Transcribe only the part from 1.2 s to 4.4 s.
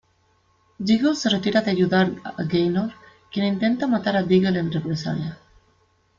retira de ayudar a Gaynor, quien intenta matar a